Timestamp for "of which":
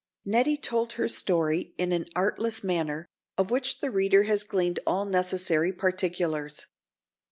3.37-3.81